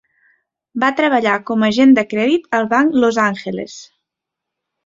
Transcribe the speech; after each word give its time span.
Va 0.83 0.89
treballar 0.99 1.33
com 1.51 1.67
a 1.67 1.69
agent 1.75 1.93
de 1.99 2.05
crèdit 2.15 2.49
al 2.61 2.67
banc 2.75 2.99
Los 3.05 3.23
Angeles. 3.27 3.77